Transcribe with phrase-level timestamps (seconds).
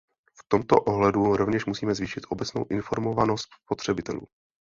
[0.39, 4.27] V tomto ohledu rovněž musíme zvýšit obecnou informovanost spotřebitelů.